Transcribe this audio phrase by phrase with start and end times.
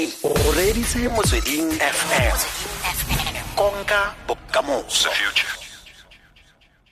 [0.00, 2.36] o reditse motsweding fm
[3.56, 5.10] konka bokamoso.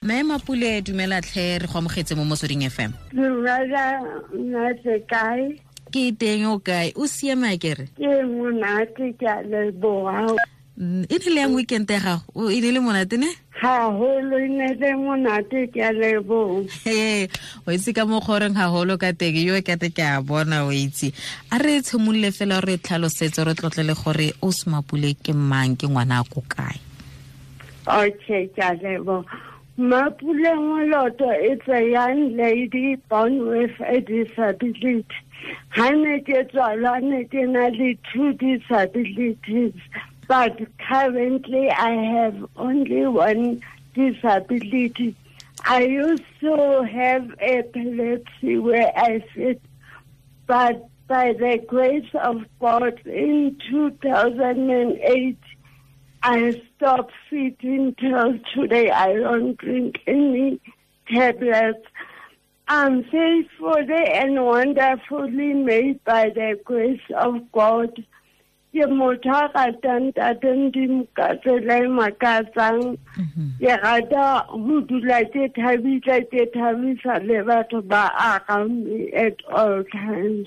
[0.02, 5.56] Mme mapule dumela tlhe re go amogetse mo motsweding fm Dumela nate kae?
[5.90, 6.92] Ke teng o kae?
[6.96, 10.36] O siame a kere ke monate ke a leboga
[10.80, 13.28] e ne le yang weekend ya gago e ne le monate ne?
[13.60, 17.28] Gagolo e ne le monate ke a lebo He,
[17.66, 19.36] o itse ka mo kgoreng gagolo ka teng.
[19.36, 21.12] Yo kate ke a bona o itse.
[21.52, 25.84] A re e tshimolole fela re tlhalosetse re tlotlele gore o semapule ke mang ke
[25.84, 26.80] ngwana a ko kae?
[27.84, 29.20] Okay ke a lebo
[29.76, 35.04] mapule ngoloto it's a young lady born with a disability.
[35.76, 39.76] Ga ne ke tswalwa ne ke na le two disabilities
[40.30, 40.56] but
[40.88, 43.60] currently i have only one
[43.94, 45.16] disability
[45.64, 49.60] i used to have epilepsy where i sit
[50.46, 55.36] but by the grace of god in 2008
[56.22, 58.90] I stopped feeding till today.
[58.90, 60.60] I don't drink any
[61.10, 61.86] tablets.
[62.68, 68.04] I'm faithfully and wonderfully made by the grace of God.
[68.72, 70.70] Ke motho a ratang tateng
[71.16, 72.96] ka tsela e makatsang.
[73.58, 79.82] Ke rata go dula ke thabile ke thabisa le batho ba around me at all
[79.90, 80.46] times.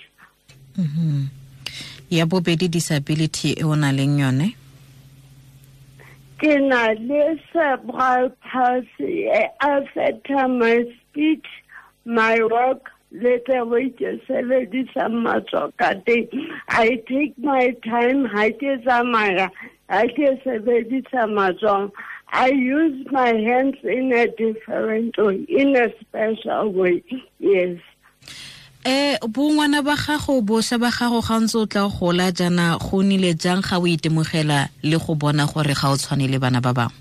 [0.77, 1.29] Mhm.
[2.09, 4.53] ya bobedi disability e o na leng yone?
[6.37, 11.45] Ke na le cerebral palsy e affecta my speech
[12.05, 16.25] my work le tsebo ke sebedisa matso ka teng
[16.67, 19.47] i take my time ha ke tsamaya
[19.89, 21.93] ha ke sebedisa matsong
[22.33, 27.03] i use my hands in a different way in a special way
[27.37, 27.77] yes.
[28.83, 33.37] Eh bongwana ba gago bošwa ba gago ga ntse o tla gola jaana go nnile
[33.37, 36.97] jang ga o itemogela le go bona gore ga o tshwane le bana ba bangwe?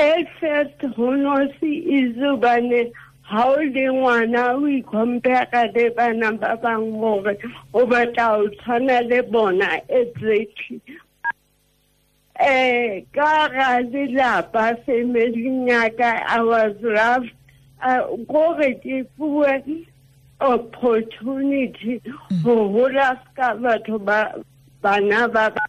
[0.00, 2.88] At first ho no se izubane
[3.30, 7.34] ha o le ngwana o ikompara le bana ba bangwe gore
[7.72, 10.80] o batla o tshwana le bona exactly
[12.34, 14.64] eh ka ga lelapa
[15.70, 17.28] yaka i was rough
[18.26, 19.86] gore ke fuwe
[20.40, 22.02] opportunity
[22.42, 24.34] go gola ska batho ba
[24.82, 25.62] bana ba ba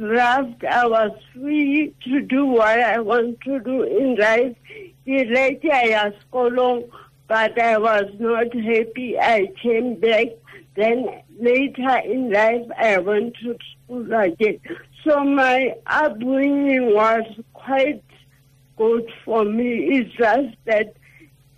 [0.00, 0.64] draft.
[0.64, 4.56] I was free to do what I want to do in life.
[5.06, 6.94] Later, I was
[7.26, 9.18] but I was not happy.
[9.18, 10.28] I came back.
[10.74, 14.60] Then later in life, I went to school again.
[15.04, 18.02] So my upbringing was quite
[18.76, 19.96] good for me.
[19.96, 20.94] It's just that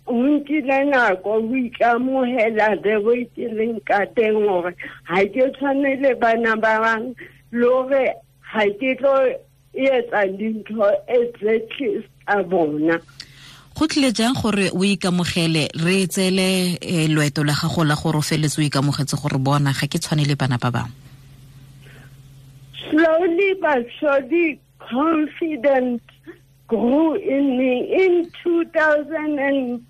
[0.07, 4.75] nkile nako o ikamogela the way ke leng ka teng gore
[5.07, 7.15] ga ke tshwane le bana ba bangwe
[7.51, 8.13] le gore
[8.51, 9.15] ga ke tlo
[9.73, 12.99] etsa dintho exactly tsa bona
[13.75, 16.07] go tlile jang gore o ikamogele re
[16.81, 20.35] eh, loeto la gago la gore o o ikamogetse gore bona ga ke tshwane le
[20.35, 20.91] bana ba bangwe?
[22.89, 26.01] Slowly but surely confidence
[26.67, 27.89] grew in me.
[28.05, 29.81] In 2004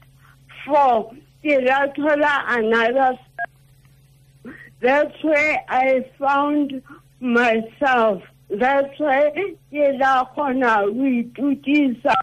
[1.44, 3.20] ke rathola another
[4.80, 6.82] that's where i found
[7.20, 8.24] myself.
[8.50, 9.32] That's why
[9.72, 12.16] ke la kgona ho itukisa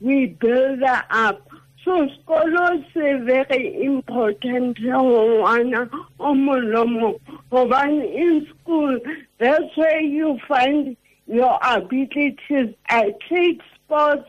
[0.00, 1.48] we build up.
[1.84, 7.20] So skolo se very important ngwana o molomo
[7.50, 8.98] gobane in school
[9.38, 10.96] that's where you find
[11.26, 12.74] your abilities.
[12.88, 14.28] I played sports.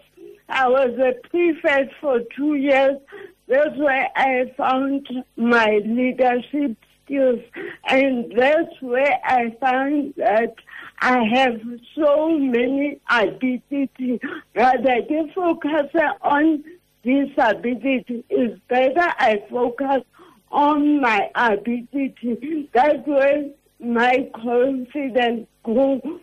[0.50, 3.00] I was a prefect for two years.
[3.48, 7.40] That's where i found my leadership skills.
[7.88, 10.54] And that's where i found that
[11.02, 11.62] I have
[11.96, 14.20] so many abilities.
[14.54, 16.64] Rather, I focus on
[17.04, 18.26] disability.
[18.30, 20.04] It's better I focus
[20.52, 22.70] on my ability.
[22.74, 26.20] That way, my confidence grew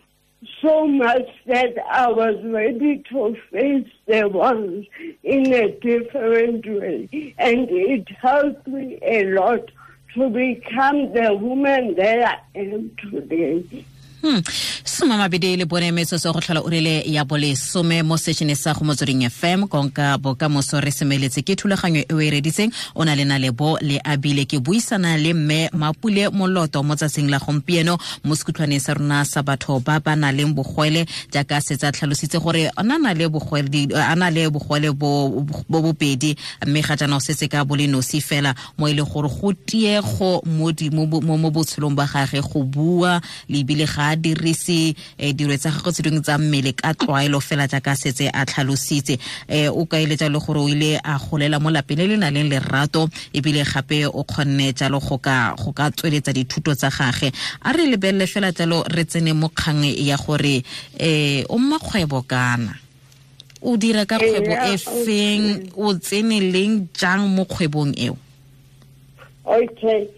[0.61, 4.85] so much that I was ready to face the world
[5.23, 7.33] in a different way.
[7.39, 9.71] And it helped me a lot
[10.13, 13.85] to become the woman that I am today.
[14.23, 14.41] Hmm.
[14.83, 18.83] soma mabedi le bone metsotso go tlhola o rile ya bolesome mo sešhene sa go
[18.83, 23.25] motsweding fm konka bokamoso re semeletse ke thulaganyo e o e reditseng o na le
[23.25, 28.33] na lebo le abile ke buisana le mme mapule moloto mo tsatsing la gompieno mo
[28.33, 32.83] sekhutlhwaneng sa rona sa batho ba ba na leng bogwele jaaka setsa tlhalositse gore a
[32.83, 33.29] na le
[34.49, 35.29] bogwele bo
[35.69, 36.35] bobedi
[36.65, 41.51] mme ga jaana setse ka bole nosi fela mo e le gore go tiego mo
[41.51, 46.21] botshelong ba gage go bua le ebile ga dirise um dilo tsa gagwe tse dingwe
[46.21, 49.17] tsa mmele ka tlwaelo fela jaaka setse a tlhalositse.
[49.49, 52.49] Um o kaeletsa le gore o ile a golela mo lapeng le le na leng
[52.49, 57.31] lerato ebile gape o kgonne jalo go ka tsweletsa dithuto tsa gage.
[57.63, 60.63] A re lebelele fela jalo re tsene mo kgang ya gore
[60.99, 62.77] um o mmakgwebo kana?
[63.61, 65.71] O dira ka kgwebo e feng?
[65.75, 68.17] o tsene leng jang mo kgwebong eo?
[69.45, 70.16] Okay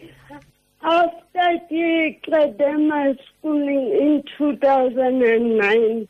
[0.81, 6.07] after my schooling in 2009,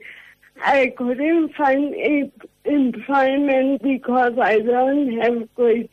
[0.63, 2.31] I couldn't find a
[2.66, 5.89] employment because I don't have great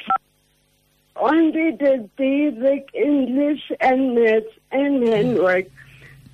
[1.18, 5.66] only the basic English and math and handwork.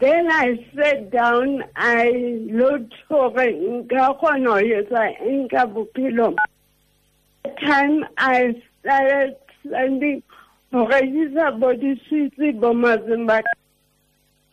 [0.01, 2.11] Then I sat down, I
[2.51, 4.61] looked for nka kgona
[6.15, 6.37] ho
[7.65, 9.37] time I started
[9.71, 10.23] sending
[10.73, 13.43] go gaisa bo diswitse bo mazimba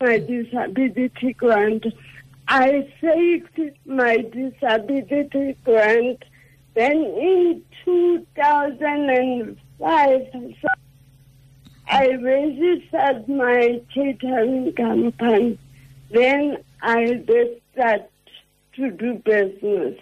[0.00, 1.86] my disability grant.
[2.48, 6.24] I saved my disability grant
[6.74, 9.56] then in 2005
[11.92, 15.58] I registered my catering company.
[16.10, 18.08] Then I did start
[18.74, 19.98] to do business.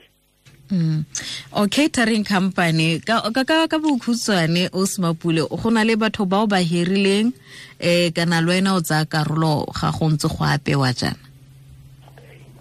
[0.69, 1.05] Mm.
[1.53, 6.61] O catering company ka ka ka bokhutswane o smapule go na le batho bao ba
[6.61, 7.33] hirileng
[7.81, 11.17] eh kana le wena o tsaya karolo ga go ntse go apewa jana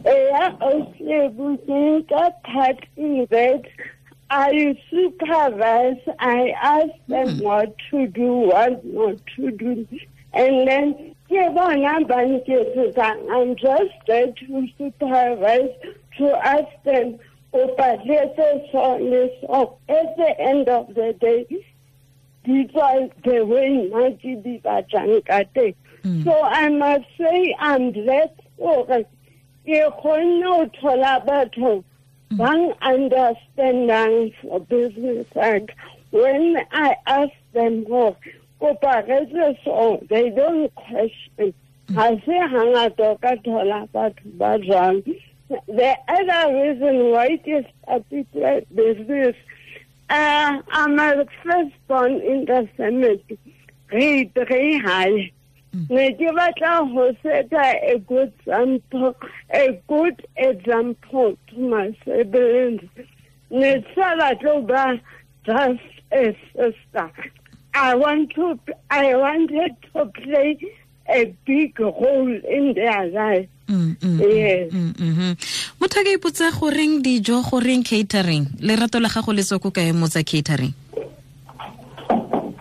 [0.08, 1.28] eya okay,
[2.08, 3.64] ka part in that
[4.30, 7.44] I supervise, I ask them mm.
[7.44, 9.88] what to do, what not to do.
[10.34, 11.56] And then I'm
[13.56, 15.70] just there to supervise,
[16.18, 17.20] to ask them
[17.78, 21.46] but let's say so at the end of the day,
[22.46, 25.76] these are the way Najidi Bajankate.
[26.04, 26.24] Mm.
[26.24, 29.08] So I must say I'm blessed for it.
[32.38, 35.72] One understanding for business and
[36.12, 38.16] when I ask them more,
[38.60, 41.54] so they don't question.
[41.96, 45.04] I say hangata ka thola batho ba jang
[45.50, 49.36] the other reason why it is a particular business,
[50.10, 53.24] uh, I'm a first-born in the family,
[53.88, 55.32] grade three high.
[55.90, 57.64] ne ke batla go seta
[57.94, 59.16] a good example
[59.54, 62.82] a good example to my siblings.
[63.52, 65.00] Ne sa batla ba
[65.46, 67.12] just a sister.
[67.74, 68.60] I want to
[68.90, 70.58] i wanted to play
[71.10, 73.48] a big role in their life.
[73.68, 74.20] Mm, mm,
[74.72, 75.32] mm, mm-hmm.
[75.80, 78.46] motho a ka ipotsa goreng dijo goreng catering?
[78.62, 80.74] Lerato la gago le tswa ko kae mo tsa catering?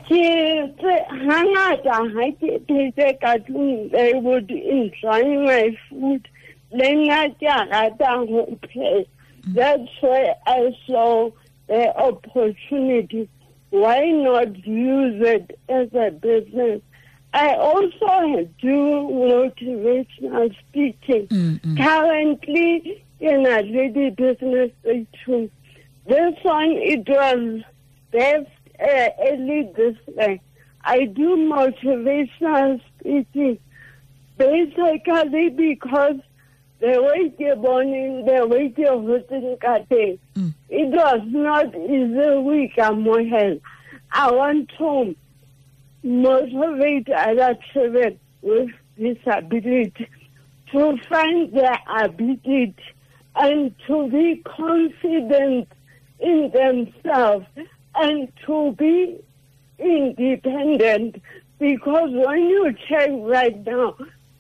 [0.09, 0.95] Ke
[1.27, 6.27] hangata ha ke phetse ka tlung they would enjoy my food.
[6.73, 9.07] Le nna ke a rata go pheya
[9.55, 11.31] that's why i saw
[11.69, 13.29] the opportunity.
[13.71, 16.83] Why not use it as a business
[17.37, 18.79] I also do
[19.13, 21.27] motivational speaking.
[21.27, 21.77] Mm-hmm.
[21.77, 24.71] Currently in a lady business
[25.23, 25.51] too.
[26.07, 27.63] This one it was
[28.11, 28.49] best
[28.81, 30.41] uh, early this way.
[30.83, 33.59] I do motivational speaking
[34.39, 36.17] basically because
[36.81, 40.55] the way you're born in, the way you're hosting mm.
[40.71, 43.05] it was not easy week I'm
[44.13, 45.15] I want to
[46.07, 50.09] motivate other children with disability
[50.71, 52.75] to find their ability
[53.35, 55.69] and to be confident
[56.21, 57.47] in themselves
[57.97, 59.19] and to be
[59.79, 61.21] independent
[61.59, 63.97] because when you check right now,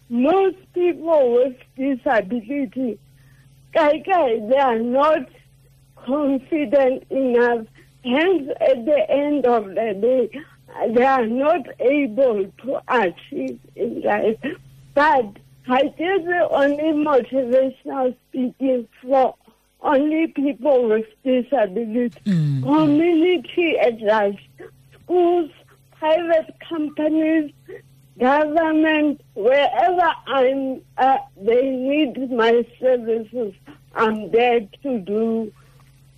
[0.08, 2.98] most people with disability,
[3.74, 5.28] they are not
[5.96, 7.66] confident enough.
[8.04, 10.40] Hence, at the end of the day,
[10.90, 14.38] they are not able to achieve in life.
[14.94, 15.36] But
[15.68, 19.34] I did the only motivational speaking for
[19.82, 22.62] only people with disability, mm.
[22.62, 24.48] community at large,
[24.94, 25.50] schools,
[25.98, 27.52] private companies,
[28.18, 33.54] government, wherever I'm, uh, they need my services,
[33.94, 35.52] I'm there to do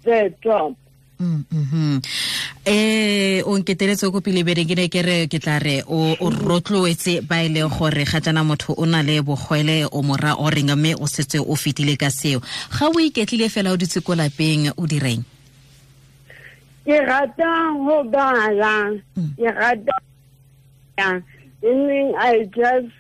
[0.03, 0.77] their job.
[1.21, 2.38] Mm, mhm
[2.69, 7.23] eh o nketeletse ko pele bere ke ne ke re ke tla re o rotloetse
[7.25, 10.93] ba ile gore ga jana motho o na le bogwele o mora o reng mme
[11.01, 12.41] o setse o fetile ka seo
[12.77, 15.25] ga o iketlile fela o ditse ko lapeng o direng
[16.89, 19.33] Ke rata ho bala, Mm.
[19.37, 19.97] ke rata
[20.99, 21.21] yeah.
[21.63, 22.93] meaning I just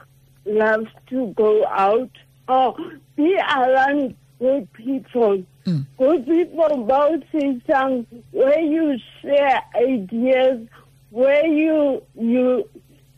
[0.44, 2.10] love to go out
[2.48, 2.76] or
[3.16, 5.40] be around good people.
[5.68, 5.84] Mm.
[5.98, 7.22] Good people both
[7.70, 10.66] some where you share ideas,
[11.10, 12.68] where you you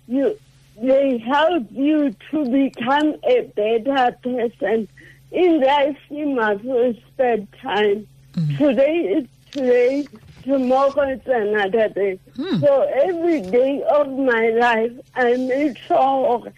[0.09, 0.37] you
[0.81, 4.89] they help you to become a better person.
[5.31, 6.63] In life you must
[7.13, 8.07] spend time.
[8.37, 8.59] Mhm.
[8.59, 10.09] Today is today,
[10.43, 12.19] tomorrow is another day.
[12.37, 12.59] Hmm.
[12.61, 16.53] So every day of my life I make sure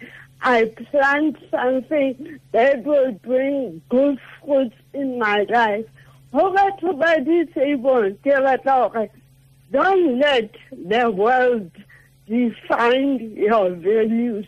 [0.45, 5.85] I plant something that will bring good fruits in my life.
[6.33, 8.21] Ho batho ba disabled,
[9.71, 11.71] don't let the world
[12.27, 14.45] define your values.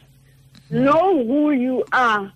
[0.70, 2.32] Know who you are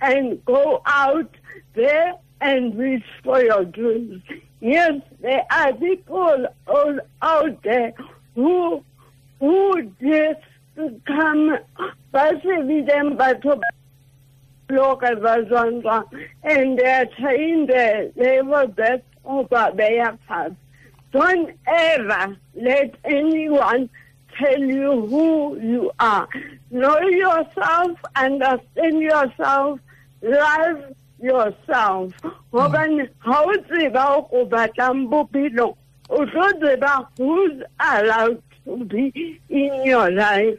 [0.00, 1.30] and go out
[1.74, 4.22] there and reach for your dreams.
[4.60, 7.94] Yes, there are people all out there
[8.34, 8.84] who
[9.40, 10.40] who just
[11.06, 11.58] come
[12.86, 13.60] them batho
[14.68, 16.04] loka ba jwang jwang
[16.42, 20.52] and they are trying uh, their level best over their path.
[21.12, 23.88] Don't ever let anyone
[24.38, 26.28] tell you who you are.
[26.70, 29.80] Know yourself, understand yourself,
[30.22, 32.12] love yourself.
[32.52, 35.76] Hobane ha o tseba o batlang bophelo,
[36.10, 40.58] o tlo tseba who's allowed to be in your life,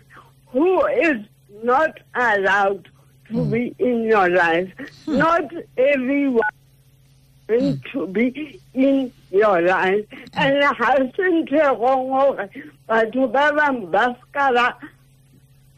[0.52, 1.18] who is
[1.64, 2.88] not allowed
[3.30, 4.70] to be in your life.
[5.06, 6.42] Not everyone
[7.48, 10.06] going to be in your life.
[10.34, 12.50] And ha se ntho e wrong hore
[12.88, 14.76] batho ba bang ba ska ba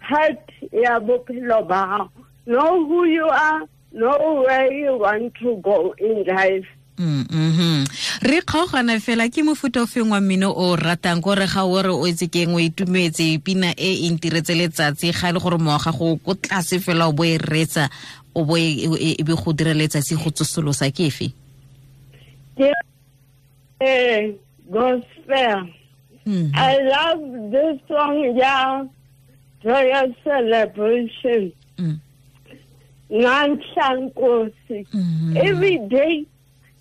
[0.02, 0.40] part
[0.72, 2.10] ya bophelo ba hao.
[2.46, 3.62] Know who you are,
[3.92, 6.66] know where you want to go in life.
[6.98, 7.88] Mm, mhm
[8.22, 11.90] re kgaogana fela ke mofuta ofeng feng wa mmino o ratang kore ga o re
[11.90, 15.92] o etse keng o itumetse pina e e ntiretse letsatsi ga e le gore moaga
[15.92, 17.90] go ko tlase fela o bo e reetsa
[18.36, 21.32] o bo e e- e be go dira letsatsi go tsosolosa ke efe
[22.60, 22.74] Ke
[23.80, 24.36] eh,
[24.68, 25.72] gospel.
[26.26, 26.52] Mhm.
[26.54, 28.84] I love this song, ya
[29.64, 31.52] Joyous celebration.
[31.80, 32.00] Mm.
[35.36, 36.26] Every day,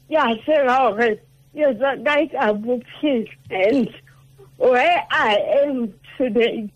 [0.09, 1.21] yeah, say, okay,
[1.53, 3.31] yes, like a bookcase.
[3.51, 3.95] And
[4.57, 6.71] where I am today,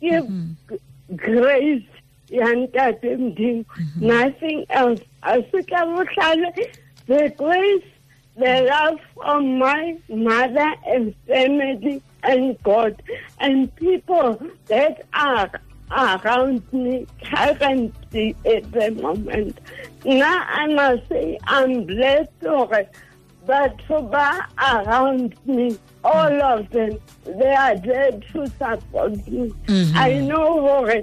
[0.00, 0.74] give mm-hmm.
[0.74, 1.86] g- grace,
[2.28, 4.06] yantatim mm-hmm.
[4.06, 5.00] nothing else.
[5.22, 6.06] I think I will
[7.06, 7.84] the grace,
[8.36, 13.02] the love of my mother and family and God
[13.38, 15.50] and people that are
[15.90, 19.58] around me currently at the moment.
[20.04, 22.44] Now I must say I'm blessed
[23.50, 26.92] but ba around me, all of them,
[27.38, 29.42] they are there to support me.
[29.66, 29.96] Mhm.
[29.96, 31.02] I know hore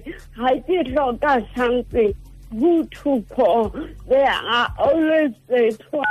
[0.52, 2.14] I did hloka something
[2.52, 3.64] who to call.
[4.08, 6.02] They are always there to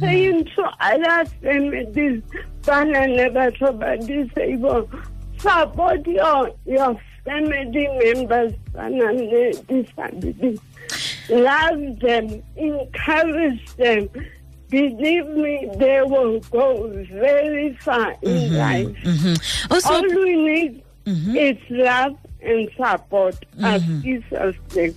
[0.00, 2.22] saying to other families,
[2.64, 4.88] banana batho ba disabled,
[5.38, 10.60] support your, your family members, banana disabilities.
[11.28, 14.08] Love them, encourage them.
[14.70, 18.96] Believe me, they will go very far in life.
[19.04, 19.36] Mhm.
[19.70, 21.36] O so- All we need Mhm.
[21.38, 24.94] is love and support as Jesus said.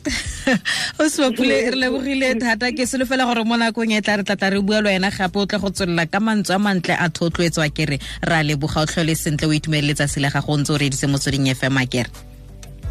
[0.99, 4.59] o swapule re lebogile thata ke solofela gore mo nakong e tla re tlatla re
[4.61, 7.99] bua le wena gape o tle go tswelela ka mantswe a mantle a thotloetswa kere
[8.25, 11.45] ra leboga o tlhole sentle o itumelele se le gago o ntse o reditse motsweding
[11.53, 12.09] fm a kere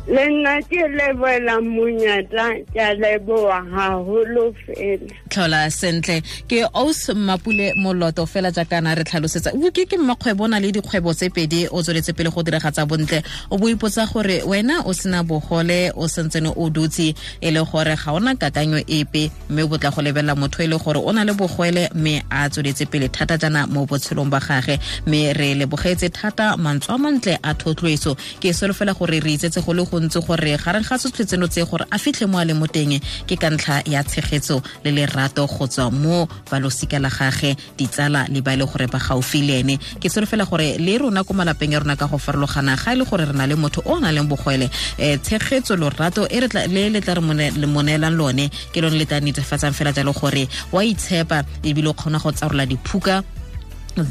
[0.08, 5.04] le nna ke leboela monyatla ke a leboa haholo fela.
[5.28, 6.22] Tlhola sentle.
[6.48, 9.52] Ke aus mmapule moloto fela jaakana re tlhalosetsa.
[9.72, 13.22] Ke ke mmakgwebo o na le dikgwebo tse pedi o tsweletse pele go diragatsa bontle.
[13.50, 17.94] O bo ipotsa gore wena o sena bogole o santsene o dutse e le gore
[17.96, 21.24] ga ona kakanyo epe mme o botla go lebelela motho e le gore o na
[21.24, 24.80] le bogwele mme a tsweletse pele thata jana mo botshelong ba gage.
[25.06, 29.72] Mme re lebogetse thata mantswe a mantle a thotloetso ke solofela gore re itsetse go
[29.74, 32.54] le go gontsi gore gareng ga se tseno tse gore a fitlhe mo a le
[32.54, 37.56] mo teng ke ka ntlha ya tshegetso le lerato go tswa mo balosika la gage
[37.76, 39.78] ditsala le ba e le gore ba gaufi le ene.
[40.00, 43.04] Ke solofela gore le rona ko malapeng ya rona ka go farologana ga e le
[43.04, 46.90] gore re na le motho o o nang leng bogwele um tshegetso lorato e le
[46.90, 51.44] le tla re moneelang lone ke lone le tla netefatsang fela jalo gore wa itshepa
[51.64, 53.22] ebile o kgona go tsarola diphuka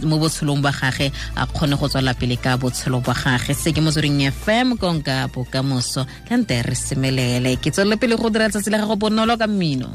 [0.03, 3.53] mo botshelong ba gage a kgone go tswela pele ka botshelo ba gage.
[3.53, 7.57] Se ke motsweding fm konka bokamoso ka nte re semelele.
[7.62, 9.89] Ke tswelele pele go dira tsatsi la gago bonolo ka mmino